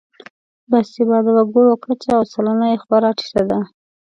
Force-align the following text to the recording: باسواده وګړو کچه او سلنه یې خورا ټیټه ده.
باسواده 0.69 1.31
وګړو 1.35 1.73
کچه 1.85 2.11
او 2.17 2.23
سلنه 2.33 2.65
یې 2.71 2.77
خورا 2.83 3.11
ټیټه 3.17 3.41
ده. 3.49 3.59